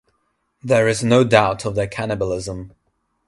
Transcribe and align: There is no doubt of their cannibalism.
There 0.63 0.87
is 0.87 1.03
no 1.03 1.23
doubt 1.23 1.63
of 1.63 1.75
their 1.75 1.85
cannibalism. 1.87 2.73